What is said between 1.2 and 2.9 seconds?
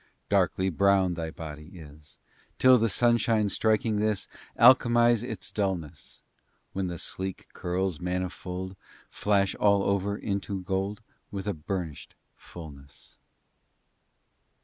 body is, Till the